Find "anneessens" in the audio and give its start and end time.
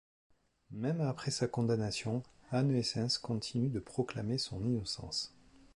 2.49-3.19